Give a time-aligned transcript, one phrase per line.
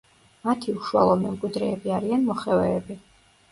[0.47, 3.01] მათი უშუალო მემკვიდრეები არიან მოხევეები.